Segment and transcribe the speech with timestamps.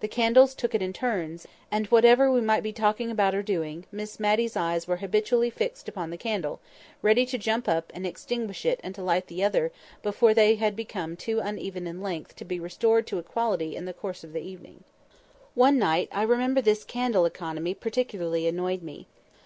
[0.00, 3.86] The candles took it in turns; and, whatever we might be talking about or doing,
[3.90, 6.60] Miss Matty's eyes were habitually fixed upon the candle,
[7.00, 9.72] ready to jump up and extinguish it and to light the other
[10.02, 13.94] before they had become too uneven in length to be restored to equality in the
[13.94, 14.84] course of the evening.
[15.54, 19.06] One night, I remember this candle economy particularly annoyed me.